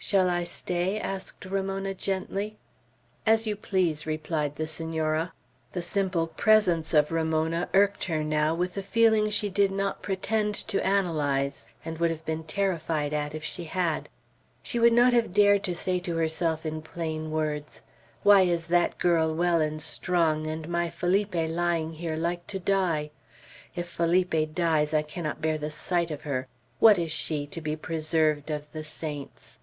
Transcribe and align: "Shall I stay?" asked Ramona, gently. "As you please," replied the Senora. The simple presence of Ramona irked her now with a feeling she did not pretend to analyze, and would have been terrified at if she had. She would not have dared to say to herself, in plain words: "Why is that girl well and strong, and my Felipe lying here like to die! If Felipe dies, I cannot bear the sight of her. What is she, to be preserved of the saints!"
"Shall 0.00 0.30
I 0.30 0.44
stay?" 0.44 0.98
asked 1.00 1.44
Ramona, 1.44 1.92
gently. 1.92 2.56
"As 3.26 3.48
you 3.48 3.56
please," 3.56 4.06
replied 4.06 4.54
the 4.54 4.68
Senora. 4.68 5.32
The 5.72 5.82
simple 5.82 6.28
presence 6.28 6.94
of 6.94 7.10
Ramona 7.10 7.68
irked 7.74 8.04
her 8.04 8.22
now 8.22 8.54
with 8.54 8.76
a 8.76 8.82
feeling 8.82 9.28
she 9.28 9.48
did 9.48 9.72
not 9.72 10.00
pretend 10.00 10.54
to 10.68 10.82
analyze, 10.86 11.68
and 11.84 11.98
would 11.98 12.10
have 12.10 12.24
been 12.24 12.44
terrified 12.44 13.12
at 13.12 13.34
if 13.34 13.42
she 13.42 13.64
had. 13.64 14.08
She 14.62 14.78
would 14.78 14.92
not 14.92 15.12
have 15.14 15.34
dared 15.34 15.64
to 15.64 15.74
say 15.74 15.98
to 15.98 16.16
herself, 16.16 16.64
in 16.64 16.80
plain 16.80 17.32
words: 17.32 17.82
"Why 18.22 18.42
is 18.42 18.68
that 18.68 18.98
girl 18.98 19.34
well 19.34 19.60
and 19.60 19.82
strong, 19.82 20.46
and 20.46 20.68
my 20.68 20.90
Felipe 20.90 21.34
lying 21.34 21.94
here 21.94 22.16
like 22.16 22.46
to 22.46 22.60
die! 22.60 23.10
If 23.74 23.88
Felipe 23.88 24.54
dies, 24.54 24.94
I 24.94 25.02
cannot 25.02 25.42
bear 25.42 25.58
the 25.58 25.72
sight 25.72 26.12
of 26.12 26.22
her. 26.22 26.46
What 26.78 26.98
is 27.00 27.10
she, 27.10 27.46
to 27.48 27.60
be 27.60 27.74
preserved 27.74 28.48
of 28.48 28.70
the 28.70 28.84
saints!" 28.84 29.58